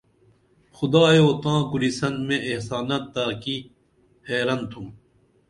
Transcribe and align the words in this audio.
خدایو 0.75 1.27
تاں 1.43 1.61
کُرِسن 1.69 2.15
مے 2.27 2.37
احسانات 2.49 3.03
تہ 3.13 3.23
کی 3.43 3.55
حیرن 4.27 4.59
تُھم 4.71 4.85